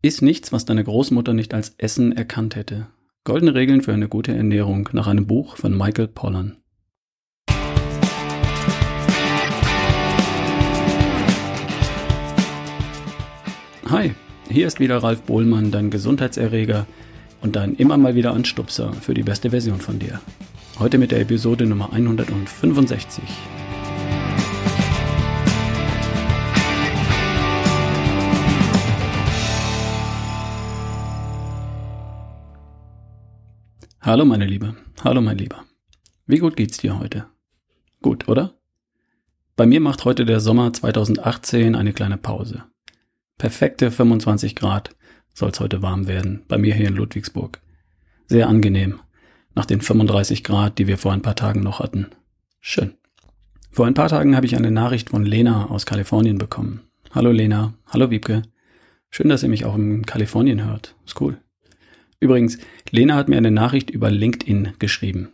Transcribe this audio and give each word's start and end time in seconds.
Iss 0.00 0.22
nichts, 0.22 0.52
was 0.52 0.64
deine 0.64 0.84
Großmutter 0.84 1.34
nicht 1.34 1.54
als 1.54 1.74
Essen 1.76 2.12
erkannt 2.12 2.54
hätte. 2.54 2.86
Goldene 3.24 3.54
Regeln 3.54 3.82
für 3.82 3.92
eine 3.92 4.08
gute 4.08 4.32
Ernährung 4.32 4.88
nach 4.92 5.08
einem 5.08 5.26
Buch 5.26 5.56
von 5.56 5.76
Michael 5.76 6.06
Pollan. 6.06 6.56
Hi, 13.90 14.12
hier 14.48 14.68
ist 14.68 14.78
wieder 14.78 14.98
Ralf 14.98 15.22
Bohlmann, 15.22 15.72
dein 15.72 15.90
Gesundheitserreger 15.90 16.86
und 17.40 17.56
dein 17.56 17.74
immer 17.74 17.96
mal 17.96 18.14
wieder 18.14 18.34
Anstupser 18.34 18.92
für 18.92 19.14
die 19.14 19.24
beste 19.24 19.50
Version 19.50 19.80
von 19.80 19.98
dir. 19.98 20.20
Heute 20.78 20.98
mit 20.98 21.10
der 21.10 21.20
Episode 21.20 21.66
Nummer 21.66 21.92
165. 21.92 23.24
Hallo 34.00 34.24
meine 34.24 34.46
Liebe, 34.46 34.76
hallo 35.02 35.20
mein 35.20 35.38
Lieber. 35.38 35.64
Wie 36.24 36.38
gut 36.38 36.56
geht's 36.56 36.78
dir 36.78 37.00
heute? 37.00 37.26
Gut, 38.00 38.28
oder? 38.28 38.54
Bei 39.56 39.66
mir 39.66 39.80
macht 39.80 40.04
heute 40.04 40.24
der 40.24 40.38
Sommer 40.38 40.72
2018 40.72 41.74
eine 41.74 41.92
kleine 41.92 42.16
Pause. 42.16 42.62
Perfekte 43.38 43.90
25 43.90 44.54
Grad 44.54 44.94
soll's 45.34 45.58
heute 45.58 45.82
warm 45.82 46.06
werden, 46.06 46.44
bei 46.46 46.58
mir 46.58 46.76
hier 46.76 46.86
in 46.86 46.94
Ludwigsburg. 46.94 47.60
Sehr 48.28 48.48
angenehm, 48.48 49.00
nach 49.56 49.66
den 49.66 49.80
35 49.80 50.44
Grad, 50.44 50.78
die 50.78 50.86
wir 50.86 50.96
vor 50.96 51.12
ein 51.12 51.22
paar 51.22 51.36
Tagen 51.36 51.64
noch 51.64 51.80
hatten. 51.80 52.06
Schön. 52.60 52.94
Vor 53.72 53.86
ein 53.86 53.94
paar 53.94 54.08
Tagen 54.08 54.36
habe 54.36 54.46
ich 54.46 54.56
eine 54.56 54.70
Nachricht 54.70 55.10
von 55.10 55.26
Lena 55.26 55.66
aus 55.66 55.86
Kalifornien 55.86 56.38
bekommen. 56.38 56.82
Hallo 57.10 57.32
Lena, 57.32 57.74
hallo 57.88 58.10
Wiebke. 58.10 58.42
Schön, 59.10 59.28
dass 59.28 59.42
ihr 59.42 59.48
mich 59.48 59.64
auch 59.64 59.74
in 59.74 60.06
Kalifornien 60.06 60.64
hört. 60.64 60.94
Ist 61.04 61.20
cool. 61.20 61.38
Übrigens, 62.20 62.58
Lena 62.90 63.14
hat 63.14 63.28
mir 63.28 63.36
eine 63.36 63.50
Nachricht 63.50 63.90
über 63.90 64.10
LinkedIn 64.10 64.74
geschrieben. 64.78 65.28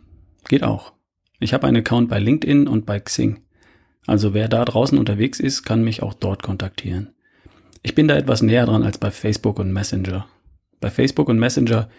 Geht 0.47 0.63
auch. 0.63 0.93
Ich 1.39 1.53
habe 1.53 1.67
einen 1.67 1.77
Account 1.77 2.09
bei 2.09 2.19
LinkedIn 2.19 2.67
und 2.67 2.85
bei 2.85 2.99
Xing. 2.99 3.41
Also 4.05 4.33
wer 4.33 4.47
da 4.47 4.63
draußen 4.63 4.97
unterwegs 4.97 5.39
ist, 5.39 5.63
kann 5.63 5.83
mich 5.83 6.03
auch 6.03 6.13
dort 6.13 6.43
kontaktieren. 6.43 7.13
Ich 7.81 7.95
bin 7.95 8.07
da 8.07 8.15
etwas 8.15 8.41
näher 8.41 8.65
dran 8.65 8.83
als 8.83 8.97
bei 8.97 9.11
Facebook 9.11 9.59
und 9.59 9.73
Messenger. 9.73 10.27
Bei 10.79 10.89
Facebook 10.89 11.29
und 11.29 11.39
Messenger 11.39 11.89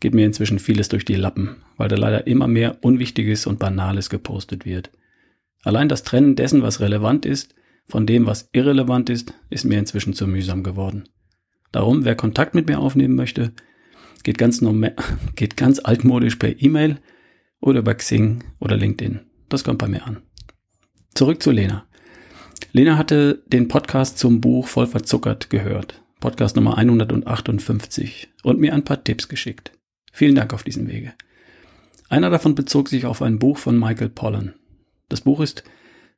geht 0.00 0.14
mir 0.14 0.26
inzwischen 0.26 0.58
vieles 0.58 0.88
durch 0.88 1.04
die 1.04 1.14
Lappen, 1.14 1.56
weil 1.76 1.88
da 1.88 1.96
leider 1.96 2.26
immer 2.26 2.46
mehr 2.46 2.78
Unwichtiges 2.82 3.46
und 3.46 3.58
Banales 3.58 4.10
gepostet 4.10 4.66
wird. 4.66 4.90
Allein 5.62 5.88
das 5.88 6.02
Trennen 6.02 6.36
dessen, 6.36 6.62
was 6.62 6.80
relevant 6.80 7.24
ist, 7.24 7.54
von 7.86 8.06
dem, 8.06 8.26
was 8.26 8.48
irrelevant 8.52 9.08
ist, 9.10 9.32
ist 9.50 9.64
mir 9.64 9.78
inzwischen 9.78 10.14
zu 10.14 10.26
mühsam 10.26 10.62
geworden. 10.62 11.08
Darum, 11.72 12.04
wer 12.04 12.14
Kontakt 12.14 12.54
mit 12.54 12.68
mir 12.68 12.78
aufnehmen 12.78 13.14
möchte, 13.14 13.52
Geht 14.22 14.38
ganz, 14.38 14.62
geht 15.34 15.56
ganz 15.56 15.78
altmodisch 15.80 16.36
per 16.36 16.60
E-Mail 16.60 16.98
oder 17.60 17.80
über 17.80 17.94
Xing 17.94 18.44
oder 18.60 18.76
LinkedIn. 18.76 19.20
Das 19.48 19.64
kommt 19.64 19.78
bei 19.78 19.88
mir 19.88 20.06
an. 20.06 20.18
Zurück 21.14 21.42
zu 21.42 21.50
Lena. 21.50 21.86
Lena 22.72 22.98
hatte 22.98 23.42
den 23.46 23.68
Podcast 23.68 24.18
zum 24.18 24.40
Buch 24.40 24.66
Voll 24.66 24.86
verzuckert 24.86 25.50
gehört. 25.50 26.02
Podcast 26.20 26.56
Nummer 26.56 26.78
158 26.78 28.30
und 28.42 28.58
mir 28.58 28.72
ein 28.72 28.84
paar 28.84 29.04
Tipps 29.04 29.28
geschickt. 29.28 29.72
Vielen 30.12 30.34
Dank 30.34 30.54
auf 30.54 30.62
diesem 30.62 30.88
Wege. 30.88 31.12
Einer 32.08 32.30
davon 32.30 32.54
bezog 32.54 32.88
sich 32.88 33.06
auf 33.06 33.22
ein 33.22 33.38
Buch 33.38 33.58
von 33.58 33.78
Michael 33.78 34.08
Pollan. 34.08 34.54
Das 35.08 35.20
Buch 35.20 35.40
ist 35.40 35.64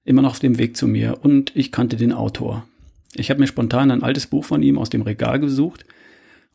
immer 0.04 0.22
noch 0.22 0.30
auf 0.30 0.38
dem 0.38 0.58
Weg 0.58 0.76
zu 0.76 0.86
mir 0.86 1.18
und 1.22 1.52
ich 1.54 1.72
kannte 1.72 1.96
den 1.96 2.12
Autor. 2.12 2.66
Ich 3.14 3.30
habe 3.30 3.40
mir 3.40 3.46
spontan 3.46 3.90
ein 3.90 4.02
altes 4.02 4.26
Buch 4.26 4.44
von 4.44 4.62
ihm 4.62 4.78
aus 4.78 4.90
dem 4.90 5.02
Regal 5.02 5.40
gesucht 5.40 5.84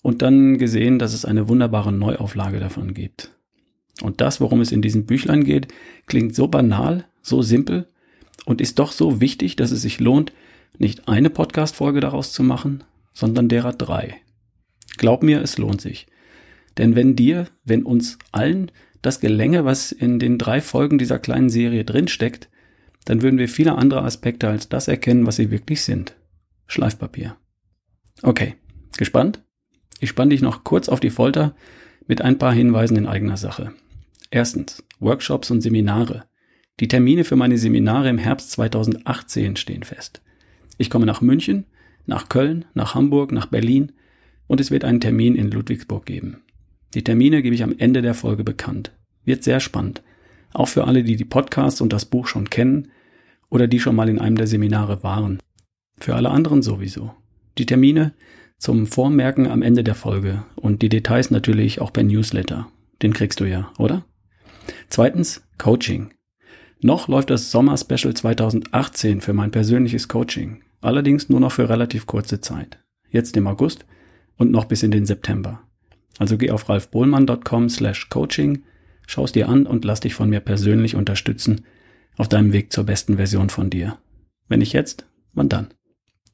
und 0.02 0.22
dann 0.22 0.58
gesehen, 0.58 1.00
dass 1.00 1.14
es 1.14 1.26
eine 1.26 1.48
wunderbare 1.48 1.92
Neuauflage 1.92 2.60
davon 2.60 2.94
gibt. 2.94 3.32
Und 4.02 4.22
das, 4.22 4.42
worum 4.42 4.62
es 4.62 4.72
in 4.72 4.82
diesem 4.82 5.06
Büchlein 5.06 5.44
geht, 5.44 5.68
klingt 6.08 6.36
so 6.36 6.48
banal, 6.48 7.06
so 7.22 7.42
simpel 7.42 7.88
und 8.46 8.62
ist 8.62 8.80
doch 8.80 8.92
so 8.92 9.22
wichtig, 9.22 9.56
dass 9.56 9.72
es 9.72 9.82
sich 9.82 10.00
lohnt, 10.00 10.34
nicht 10.78 11.08
eine 11.08 11.30
Podcast-Folge 11.30 12.00
daraus 12.00 12.32
zu 12.34 12.44
machen, 12.44 12.84
sondern 13.14 13.50
derer 13.50 13.74
drei. 13.74 14.16
Glaub 14.98 15.22
mir, 15.22 15.42
es 15.42 15.58
lohnt 15.58 15.82
sich. 15.82 16.08
Denn 16.78 16.96
wenn 16.96 17.16
dir, 17.16 17.48
wenn 17.64 17.84
uns 17.84 18.18
allen 18.32 18.72
das 19.02 19.20
gelänge, 19.20 19.66
was 19.66 19.92
in 19.92 20.20
den 20.20 20.38
drei 20.38 20.62
Folgen 20.62 20.98
dieser 20.98 21.20
kleinen 21.20 21.50
Serie 21.50 21.84
drinsteckt, 21.84 22.50
dann 23.06 23.22
würden 23.22 23.40
wir 23.40 23.50
viele 23.50 23.76
andere 23.76 24.04
Aspekte 24.04 24.48
als 24.48 24.70
das 24.70 24.88
erkennen, 24.88 25.26
was 25.26 25.36
sie 25.36 25.52
wirklich 25.52 25.82
sind. 25.82 26.16
Schleifpapier. 26.68 27.36
Okay, 28.22 28.56
gespannt? 28.98 29.44
Ich 30.02 30.10
spann 30.10 30.32
dich 30.32 30.42
noch 30.42 30.64
kurz 30.64 30.90
auf 30.90 31.00
die 31.00 31.12
Folter 31.12 31.56
mit 32.08 32.22
ein 32.22 32.40
paar 32.40 32.52
Hinweisen 32.52 32.98
in 32.98 33.06
eigener 33.06 33.38
Sache. 33.38 33.72
Erstens, 34.32 34.84
Workshops 35.00 35.52
und 35.52 35.62
Seminare. 35.62 36.26
Die 36.80 36.88
Termine 36.88 37.24
für 37.24 37.36
meine 37.36 37.60
Seminare 37.60 38.10
im 38.10 38.18
Herbst 38.18 38.50
2018 38.52 39.56
stehen 39.58 39.84
fest. 39.84 40.24
Ich 40.80 40.90
komme 40.90 41.06
nach 41.06 41.22
München, 41.22 41.66
nach 42.08 42.30
Köln, 42.30 42.66
nach 42.74 42.96
Hamburg, 42.96 43.32
nach 43.32 43.46
Berlin 43.46 43.92
und 44.48 44.60
es 44.60 44.72
wird 44.72 44.86
einen 44.86 45.02
Termin 45.02 45.36
in 45.36 45.52
Ludwigsburg 45.52 46.08
geben. 46.08 46.42
Die 46.96 47.04
Termine 47.04 47.44
gebe 47.44 47.54
ich 47.54 47.64
am 47.64 47.76
Ende 47.78 48.02
der 48.02 48.16
Folge 48.16 48.44
bekannt. 48.44 48.92
Wird 49.24 49.44
sehr 49.44 49.60
spannend. 49.60 50.02
Auch 50.52 50.68
für 50.68 50.88
alle, 50.88 51.04
die 51.04 51.16
die 51.16 51.26
Podcasts 51.26 51.80
und 51.80 51.94
das 51.94 52.06
Buch 52.06 52.26
schon 52.26 52.50
kennen 52.50 52.88
oder 53.50 53.68
die 53.68 53.80
schon 53.80 53.96
mal 53.96 54.10
in 54.10 54.18
einem 54.18 54.36
der 54.36 54.48
Seminare 54.48 55.04
waren. 55.04 55.38
Für 56.00 56.16
alle 56.16 56.32
anderen 56.32 56.64
sowieso. 56.64 57.14
Die 57.60 57.68
Termine 57.68 58.14
zum 58.62 58.86
Vormerken 58.86 59.48
am 59.48 59.64
Ende 59.64 59.84
der 59.84 59.96
Folge 59.96 60.44
und 60.56 60.84
die 60.84 60.90
Details 60.90 61.32
natürlich 61.32 61.82
auch 61.82 61.92
per 61.92 62.04
Newsletter. 62.04 62.68
Den 63.02 63.12
kriegst 63.12 63.40
du 63.40 63.46
ja, 63.46 63.72
oder? 63.80 64.06
Zweitens, 64.88 65.42
Coaching. 65.58 66.12
Noch 66.80 67.08
läuft 67.08 67.32
das 67.32 67.50
Sommer-Special 67.50 68.14
2018 68.14 69.22
für 69.22 69.34
mein 69.34 69.50
persönliches 69.50 70.08
Coaching. 70.08 70.62
Allerdings 70.80 71.28
nur 71.28 71.40
noch 71.40 71.52
für 71.52 71.70
relativ 71.70 72.06
kurze 72.06 72.40
Zeit. 72.40 72.78
Jetzt 73.10 73.36
im 73.36 73.48
August 73.48 73.88
und 74.38 74.52
noch 74.52 74.66
bis 74.66 74.84
in 74.84 74.92
den 74.92 75.08
September. 75.08 75.64
Also 76.20 76.38
geh 76.38 76.52
auf 76.52 76.70
ralfbohlmann.com 76.70 77.68
slash 77.68 78.10
coaching, 78.10 78.62
schaust 79.08 79.34
dir 79.34 79.50
an 79.50 79.66
und 79.66 79.86
lass 79.86 80.02
dich 80.02 80.14
von 80.14 80.30
mir 80.30 80.40
persönlich 80.40 80.96
unterstützen 80.96 81.66
auf 82.16 82.30
deinem 82.30 82.54
Weg 82.54 82.72
zur 82.72 82.84
besten 82.84 83.16
Version 83.16 83.50
von 83.50 83.72
dir. 83.72 83.98
Wenn 84.48 84.60
nicht 84.60 84.74
jetzt, 84.74 85.08
wann 85.34 85.50
dann? 85.50 85.74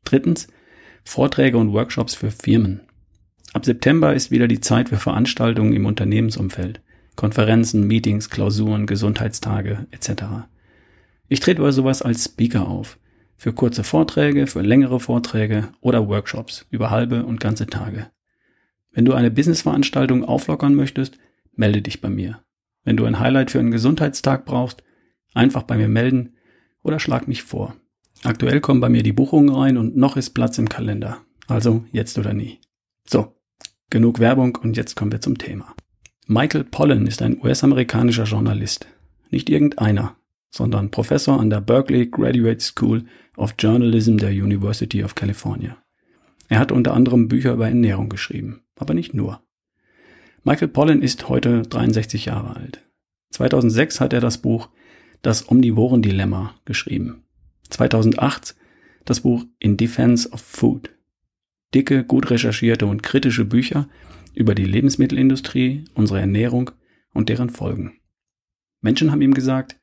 Drittens, 0.04 0.50
Vorträge 1.07 1.57
und 1.57 1.72
Workshops 1.72 2.16
für 2.16 2.31
Firmen. 2.31 2.81
Ab 3.53 3.63
September 3.63 4.13
ist 4.13 4.29
wieder 4.29 4.50
die 4.50 4.59
Zeit 4.59 4.90
für 4.90 4.97
Veranstaltungen 4.97 5.72
im 5.72 5.85
Unternehmensumfeld. 5.85 6.81
Konferenzen, 7.16 7.88
Meetings, 7.88 8.29
Klausuren, 8.29 8.85
Gesundheitstage 8.85 9.88
etc. 9.91 10.23
Ich 11.29 11.40
trete 11.40 11.62
bei 11.62 11.72
sowas 11.72 12.01
als 12.01 12.25
Speaker 12.25 12.67
auf. 12.67 13.00
Für 13.38 13.53
kurze 13.53 13.85
Vorträge, 13.85 14.47
für 14.47 14.62
längere 14.62 15.00
Vorträge 15.00 15.69
oder 15.79 16.09
Workshops 16.09 16.67
über 16.72 16.91
halbe 16.91 17.25
und 17.25 17.40
ganze 17.40 17.67
Tage. 17.67 18.07
Wenn 18.91 19.06
du 19.06 19.13
eine 19.13 19.31
Businessveranstaltung 19.31 20.25
auflockern 20.25 20.75
möchtest, 20.75 21.17
melde 21.56 21.81
dich 21.81 22.01
bei 22.01 22.09
mir. 22.09 22.41
Wenn 22.84 22.97
du 22.97 23.06
ein 23.06 23.19
Highlight 23.19 23.50
für 23.50 23.59
einen 23.59 23.72
Gesundheitstag 23.72 24.46
brauchst, 24.46 24.84
einfach 25.34 25.63
bei 25.63 25.78
mir 25.78 25.88
melden 25.88 26.35
oder 26.84 27.00
schlag 27.00 27.29
mich 27.29 27.44
vor. 27.44 27.78
Aktuell 28.23 28.61
kommen 28.61 28.81
bei 28.81 28.89
mir 28.89 29.03
die 29.03 29.13
Buchungen 29.13 29.50
rein 29.50 29.78
und 29.78 29.95
noch 29.95 30.17
ist 30.17 30.31
Platz 30.31 30.57
im 30.57 30.69
Kalender. 30.69 31.19
Also 31.47 31.85
jetzt 31.91 32.17
oder 32.17 32.33
nie. 32.33 32.59
So, 33.05 33.35
genug 33.89 34.19
Werbung 34.19 34.55
und 34.55 34.75
jetzt 34.75 34.95
kommen 34.95 35.11
wir 35.11 35.22
zum 35.22 35.38
Thema. 35.38 35.73
Michael 36.28 36.66
Pollan 36.66 37.07
ist 37.07 37.22
ein 37.22 37.39
US-amerikanischer 37.41 38.25
Journalist. 38.25 38.88
Nicht 39.29 39.50
irgendeiner, 39.50 40.17
sondern 40.50 40.91
Professor 40.91 41.39
an 41.39 41.50
der 41.50 41.61
Berkeley 41.61 42.07
Graduate 42.07 42.59
School 42.59 43.05
of 43.38 43.55
Journalism 43.57 44.17
der 44.17 44.31
University 44.31 45.03
of 45.03 45.16
California. 45.16 45.78
Er 46.49 46.59
hat 46.59 46.72
unter 46.72 46.94
anderem 46.94 47.28
Bücher 47.28 47.53
über 47.53 47.67
Ernährung 47.67 48.09
geschrieben, 48.09 48.61
aber 48.75 48.93
nicht 48.93 49.13
nur. 49.13 49.41
Michael 50.43 50.70
Pollan 50.70 51.02
ist 51.02 51.29
heute 51.29 51.61
63 51.63 52.25
Jahre 52.25 52.55
alt. 52.55 52.84
2006 53.31 53.99
hat 53.99 54.13
er 54.13 54.22
das 54.22 54.40
Buch 54.40 54.70
Das 55.22 55.49
Omnivoren-Dilemma 55.49 56.53
geschrieben. 56.66 57.23
2008 57.69 58.55
das 59.05 59.22
Buch 59.22 59.46
In 59.59 59.78
Defense 59.78 60.29
of 60.29 60.41
Food. 60.41 60.90
Dicke, 61.73 62.03
gut 62.03 62.29
recherchierte 62.29 62.85
und 62.85 63.03
kritische 63.03 63.46
Bücher 63.46 63.90
über 64.34 64.55
die 64.55 64.66
Lebensmittelindustrie, 64.66 65.85
unsere 65.93 66.19
Ernährung 66.19 66.72
und 67.14 67.29
deren 67.29 67.49
Folgen. 67.49 67.99
Menschen 68.81 69.11
haben 69.11 69.22
ihm 69.22 69.34
gesagt, 69.34 69.79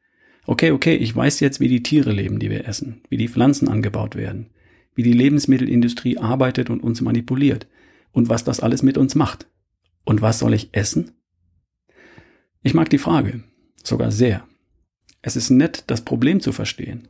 okay, 0.47 0.71
okay, 0.71 0.95
ich 0.95 1.15
weiß 1.15 1.41
jetzt, 1.41 1.61
wie 1.61 1.69
die 1.69 1.83
Tiere 1.83 2.13
leben, 2.13 2.39
die 2.39 2.51
wir 2.51 2.67
essen, 2.67 3.03
wie 3.09 3.17
die 3.17 3.29
Pflanzen 3.29 3.69
angebaut 3.69 4.15
werden, 4.15 4.51
wie 4.95 5.03
die 5.03 5.13
Lebensmittelindustrie 5.13 6.19
arbeitet 6.19 6.71
und 6.71 6.83
uns 6.83 7.01
manipuliert 7.01 7.67
und 8.13 8.29
was 8.29 8.45
das 8.45 8.61
alles 8.61 8.83
mit 8.83 8.97
uns 8.97 9.15
macht. 9.15 9.49
Und 10.05 10.23
was 10.23 10.39
soll 10.39 10.55
ich 10.55 10.69
essen? 10.73 11.13
Ich 12.63 12.75
mag 12.75 12.89
die 12.91 12.99
Frage, 12.99 13.43
sogar 13.83 14.11
sehr. 14.11 14.47
Es 15.23 15.37
ist 15.37 15.51
nett, 15.51 15.85
das 15.87 16.03
Problem 16.03 16.41
zu 16.41 16.53
verstehen, 16.53 17.09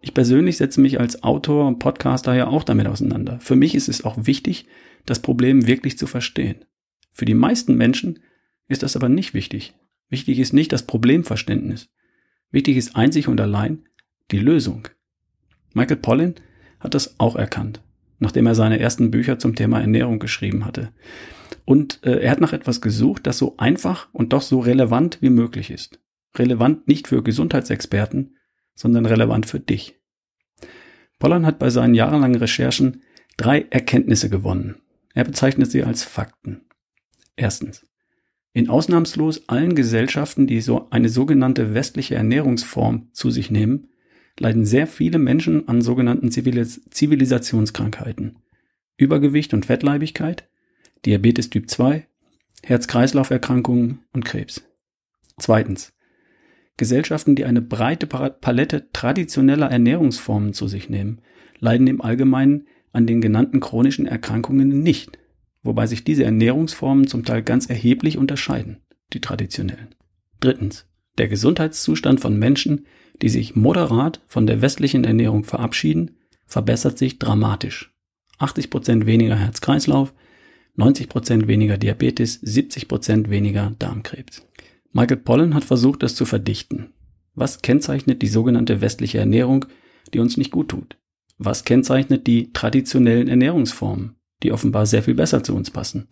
ich 0.00 0.14
persönlich 0.14 0.56
setze 0.56 0.80
mich 0.80 0.98
als 0.98 1.22
Autor 1.22 1.66
und 1.66 1.78
Podcaster 1.78 2.34
ja 2.34 2.46
auch 2.46 2.64
damit 2.64 2.86
auseinander. 2.86 3.38
Für 3.40 3.56
mich 3.56 3.74
ist 3.74 3.88
es 3.88 4.04
auch 4.04 4.26
wichtig, 4.26 4.66
das 5.04 5.20
Problem 5.20 5.66
wirklich 5.66 5.98
zu 5.98 6.06
verstehen. 6.06 6.64
Für 7.12 7.24
die 7.24 7.34
meisten 7.34 7.76
Menschen 7.76 8.20
ist 8.68 8.82
das 8.82 8.96
aber 8.96 9.08
nicht 9.08 9.34
wichtig. 9.34 9.74
Wichtig 10.08 10.38
ist 10.38 10.52
nicht 10.52 10.72
das 10.72 10.84
Problemverständnis. 10.84 11.90
Wichtig 12.50 12.76
ist 12.76 12.96
einzig 12.96 13.28
und 13.28 13.40
allein 13.40 13.84
die 14.30 14.38
Lösung. 14.38 14.88
Michael 15.74 15.98
Pollan 15.98 16.34
hat 16.78 16.94
das 16.94 17.18
auch 17.18 17.36
erkannt, 17.36 17.82
nachdem 18.18 18.46
er 18.46 18.54
seine 18.54 18.80
ersten 18.80 19.10
Bücher 19.10 19.38
zum 19.38 19.54
Thema 19.54 19.80
Ernährung 19.80 20.18
geschrieben 20.18 20.64
hatte. 20.64 20.92
Und 21.64 22.00
äh, 22.04 22.20
er 22.20 22.30
hat 22.30 22.40
nach 22.40 22.52
etwas 22.52 22.80
gesucht, 22.80 23.26
das 23.26 23.38
so 23.38 23.56
einfach 23.58 24.08
und 24.12 24.32
doch 24.32 24.42
so 24.42 24.60
relevant 24.60 25.18
wie 25.20 25.30
möglich 25.30 25.70
ist. 25.70 26.00
Relevant 26.36 26.88
nicht 26.88 27.08
für 27.08 27.22
Gesundheitsexperten, 27.22 28.36
sondern 28.74 29.06
relevant 29.06 29.46
für 29.46 29.60
dich. 29.60 30.00
Pollan 31.18 31.46
hat 31.46 31.58
bei 31.58 31.70
seinen 31.70 31.94
jahrelangen 31.94 32.40
Recherchen 32.40 33.02
drei 33.36 33.66
Erkenntnisse 33.70 34.30
gewonnen. 34.30 34.76
Er 35.14 35.24
bezeichnet 35.24 35.70
sie 35.70 35.84
als 35.84 36.02
Fakten. 36.02 36.62
Erstens. 37.36 37.86
In 38.52 38.68
ausnahmslos 38.68 39.48
allen 39.48 39.76
Gesellschaften, 39.76 40.46
die 40.46 40.60
so 40.60 40.88
eine 40.90 41.08
sogenannte 41.08 41.72
westliche 41.74 42.16
Ernährungsform 42.16 43.08
zu 43.12 43.30
sich 43.30 43.50
nehmen, 43.50 43.88
leiden 44.38 44.64
sehr 44.64 44.86
viele 44.86 45.18
Menschen 45.18 45.68
an 45.68 45.82
sogenannten 45.82 46.30
Zivilis 46.30 46.80
Zivilisationskrankheiten. 46.90 48.38
Übergewicht 48.96 49.54
und 49.54 49.66
Fettleibigkeit, 49.66 50.48
Diabetes 51.06 51.50
Typ 51.50 51.70
2, 51.70 52.06
Herz-Kreislauf-Erkrankungen 52.64 54.00
und 54.12 54.24
Krebs. 54.24 54.62
Zweitens. 55.38 55.92
Gesellschaften, 56.80 57.36
die 57.36 57.44
eine 57.44 57.60
breite 57.60 58.06
Palette 58.06 58.90
traditioneller 58.94 59.70
Ernährungsformen 59.70 60.54
zu 60.54 60.66
sich 60.66 60.88
nehmen, 60.88 61.20
leiden 61.58 61.86
im 61.86 62.00
Allgemeinen 62.00 62.66
an 62.90 63.06
den 63.06 63.20
genannten 63.20 63.60
chronischen 63.60 64.06
Erkrankungen 64.06 64.80
nicht, 64.82 65.18
wobei 65.62 65.86
sich 65.86 66.04
diese 66.04 66.24
Ernährungsformen 66.24 67.06
zum 67.06 67.26
Teil 67.26 67.42
ganz 67.42 67.66
erheblich 67.68 68.16
unterscheiden, 68.16 68.78
die 69.12 69.20
traditionellen. 69.20 69.94
Drittens. 70.40 70.86
Der 71.18 71.28
Gesundheitszustand 71.28 72.18
von 72.18 72.38
Menschen, 72.38 72.86
die 73.20 73.28
sich 73.28 73.54
moderat 73.54 74.22
von 74.26 74.46
der 74.46 74.62
westlichen 74.62 75.04
Ernährung 75.04 75.44
verabschieden, 75.44 76.12
verbessert 76.46 76.96
sich 76.96 77.18
dramatisch. 77.18 77.92
80% 78.38 79.04
weniger 79.04 79.36
Herz-Kreislauf, 79.36 80.14
90% 80.78 81.46
weniger 81.46 81.76
Diabetes, 81.76 82.42
70% 82.42 83.28
weniger 83.28 83.74
Darmkrebs. 83.78 84.46
Michael 84.92 85.18
Pollan 85.18 85.54
hat 85.54 85.64
versucht, 85.64 86.02
das 86.02 86.14
zu 86.14 86.24
verdichten. 86.24 86.92
Was 87.34 87.62
kennzeichnet 87.62 88.22
die 88.22 88.28
sogenannte 88.28 88.80
westliche 88.80 89.18
Ernährung, 89.18 89.66
die 90.12 90.18
uns 90.18 90.36
nicht 90.36 90.50
gut 90.50 90.68
tut? 90.68 90.98
Was 91.38 91.64
kennzeichnet 91.64 92.26
die 92.26 92.52
traditionellen 92.52 93.28
Ernährungsformen, 93.28 94.16
die 94.42 94.52
offenbar 94.52 94.86
sehr 94.86 95.02
viel 95.02 95.14
besser 95.14 95.42
zu 95.42 95.54
uns 95.54 95.70
passen? 95.70 96.08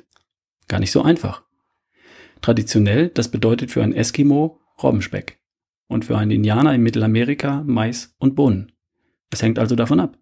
Gar 0.69 0.81
nicht 0.81 0.93
so 0.93 1.03
einfach. 1.03 1.43
Traditionell, 2.41 3.09
das 3.09 3.31
bedeutet 3.31 3.71
für 3.71 3.83
ein 3.83 3.93
Eskimo 3.93 4.61
Robbenspeck 4.83 5.41
und 5.89 6.05
für 6.05 6.17
einen 6.17 6.31
Indianer 6.31 6.75
in 6.75 6.83
Mittelamerika 6.83 7.65
Mais 7.67 8.15
und 8.19 8.37
Bohnen. 8.37 8.73
Es 9.31 9.43
hängt 9.43 9.59
also 9.59 9.75
davon 9.75 10.01
ab. 10.01 10.19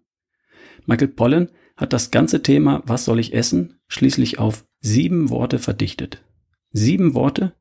Michael 0.85 1.09
Pollan 1.09 1.51
hat 1.75 1.93
das 1.93 2.11
ganze 2.11 2.41
Thema 2.41 2.81
Was 2.85 3.05
soll 3.05 3.19
ich 3.19 3.33
essen 3.33 3.79
schließlich 3.87 4.39
auf 4.39 4.65
sieben 4.79 5.29
Worte 5.29 5.59
verdichtet. 5.59 6.23
Sieben 6.71 7.13
Worte, 7.13 7.53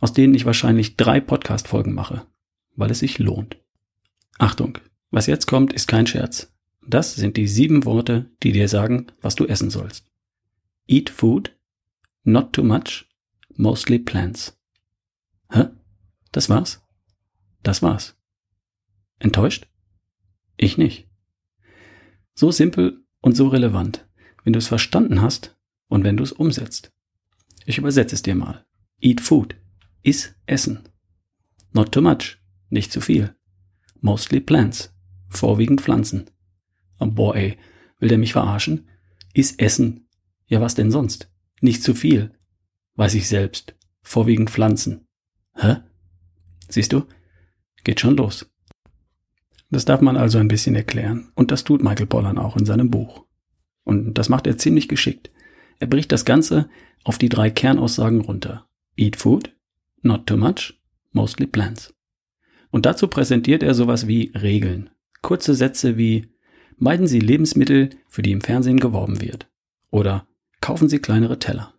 aus 0.00 0.12
denen 0.12 0.34
ich 0.34 0.46
wahrscheinlich 0.46 0.96
drei 0.96 1.20
Podcast-Folgen 1.20 1.92
mache, 1.92 2.26
weil 2.76 2.90
es 2.90 2.98
sich 3.00 3.18
lohnt. 3.18 3.56
Achtung, 4.38 4.78
was 5.10 5.26
jetzt 5.26 5.46
kommt, 5.46 5.72
ist 5.72 5.88
kein 5.88 6.06
Scherz. 6.06 6.52
Das 6.86 7.14
sind 7.14 7.36
die 7.36 7.46
sieben 7.46 7.84
Worte, 7.84 8.30
die 8.42 8.52
dir 8.52 8.68
sagen, 8.68 9.06
was 9.20 9.34
du 9.34 9.46
essen 9.46 9.70
sollst. 9.70 10.10
Eat 10.86 11.08
food, 11.08 11.56
not 12.24 12.52
too 12.52 12.62
much, 12.62 13.06
mostly 13.56 13.98
plants. 13.98 14.58
Hä? 15.50 15.68
Das 16.32 16.48
war's? 16.50 16.82
Das 17.62 17.82
war's. 17.82 18.16
Enttäuscht? 19.18 19.66
Ich 20.56 20.76
nicht. 20.76 21.08
So 22.34 22.50
simpel 22.50 23.04
und 23.20 23.36
so 23.36 23.48
relevant, 23.48 24.06
wenn 24.42 24.52
du 24.52 24.58
es 24.58 24.68
verstanden 24.68 25.22
hast 25.22 25.56
und 25.88 26.04
wenn 26.04 26.16
du 26.16 26.24
es 26.24 26.32
umsetzt. 26.32 26.92
Ich 27.64 27.78
übersetze 27.78 28.14
es 28.14 28.22
dir 28.22 28.34
mal. 28.34 28.66
Eat 29.00 29.20
food. 29.20 29.56
Iss 30.04 30.34
Essen. 30.44 30.86
Not 31.72 31.92
too 31.92 32.02
much. 32.02 32.38
Nicht 32.68 32.92
zu 32.92 33.00
viel. 33.00 33.34
Mostly 34.00 34.38
plants. 34.38 34.94
Vorwiegend 35.30 35.80
Pflanzen. 35.80 36.30
Oh 37.00 37.06
boah, 37.06 37.34
ey. 37.34 37.56
Will 37.98 38.10
der 38.10 38.18
mich 38.18 38.34
verarschen? 38.34 38.86
Iss 39.32 39.52
Essen. 39.56 40.06
Ja, 40.46 40.60
was 40.60 40.74
denn 40.74 40.90
sonst? 40.90 41.30
Nicht 41.62 41.82
zu 41.82 41.94
viel. 41.94 42.32
Weiß 42.96 43.14
ich 43.14 43.28
selbst. 43.28 43.76
Vorwiegend 44.02 44.50
Pflanzen. 44.50 45.06
Hä? 45.54 45.76
Siehst 46.68 46.92
du? 46.92 47.06
Geht 47.82 48.00
schon 48.00 48.18
los. 48.18 48.52
Das 49.70 49.86
darf 49.86 50.02
man 50.02 50.18
also 50.18 50.36
ein 50.36 50.48
bisschen 50.48 50.74
erklären. 50.74 51.32
Und 51.34 51.50
das 51.50 51.64
tut 51.64 51.82
Michael 51.82 52.06
Pollan 52.06 52.36
auch 52.36 52.58
in 52.58 52.66
seinem 52.66 52.90
Buch. 52.90 53.24
Und 53.84 54.14
das 54.14 54.28
macht 54.28 54.46
er 54.46 54.58
ziemlich 54.58 54.88
geschickt. 54.88 55.30
Er 55.78 55.86
bricht 55.86 56.12
das 56.12 56.26
Ganze 56.26 56.68
auf 57.04 57.16
die 57.16 57.30
drei 57.30 57.50
Kernaussagen 57.50 58.20
runter. 58.20 58.68
Eat 58.96 59.16
food, 59.16 59.53
not 60.04 60.26
too 60.26 60.36
much, 60.36 60.74
mostly 61.12 61.46
plants. 61.46 61.94
Und 62.70 62.86
dazu 62.86 63.08
präsentiert 63.08 63.62
er 63.62 63.74
sowas 63.74 64.06
wie 64.08 64.32
Regeln. 64.34 64.90
Kurze 65.22 65.54
Sätze 65.54 65.96
wie 65.96 66.28
Meiden 66.76 67.06
Sie 67.06 67.20
Lebensmittel, 67.20 67.90
für 68.08 68.22
die 68.22 68.32
im 68.32 68.40
Fernsehen 68.40 68.80
geworben 68.80 69.20
wird. 69.20 69.48
Oder 69.90 70.26
kaufen 70.60 70.88
Sie 70.88 70.98
kleinere 70.98 71.38
Teller. 71.38 71.74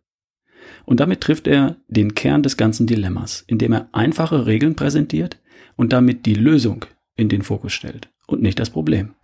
Und 0.86 1.00
damit 1.00 1.22
trifft 1.22 1.48
er 1.48 1.78
den 1.88 2.16
Kern 2.16 2.44
des 2.44 2.58
ganzen 2.58 2.88
Dilemmas, 2.88 3.44
indem 3.48 3.74
er 3.74 3.90
einfache 3.92 4.46
Regeln 4.46 4.76
präsentiert 4.76 5.42
und 5.76 5.92
damit 5.92 6.26
die 6.26 6.34
Lösung 6.34 6.86
in 7.16 7.30
den 7.30 7.42
Fokus 7.42 7.74
stellt 7.74 8.10
und 8.28 8.42
nicht 8.42 8.60
das 8.60 8.70
Problem. 8.70 9.16